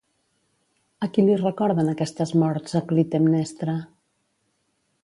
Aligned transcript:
A 1.07 1.09
qui 1.17 1.25
li 1.27 1.35
recorden 1.41 1.93
aquestes 1.93 2.35
morts 2.45 2.77
a 2.81 2.83
Clitemnestra? 2.93 3.79